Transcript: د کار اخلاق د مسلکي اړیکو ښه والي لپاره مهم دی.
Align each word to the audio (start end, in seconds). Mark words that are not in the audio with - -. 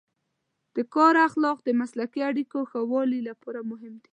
د 0.75 0.77
کار 0.95 1.15
اخلاق 1.27 1.57
د 1.63 1.69
مسلکي 1.81 2.19
اړیکو 2.29 2.59
ښه 2.69 2.81
والي 2.91 3.19
لپاره 3.29 3.59
مهم 3.71 3.93
دی. 4.03 4.09